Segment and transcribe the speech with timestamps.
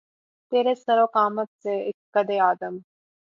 [0.51, 2.73] تیرے سرو قامت سے، اک قّدِ آدم